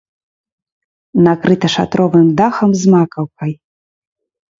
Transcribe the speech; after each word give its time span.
Накрыта 1.27 1.67
шатровым 1.75 2.27
дахам 2.39 2.69
з 2.81 2.95
макаўкай. 2.95 3.53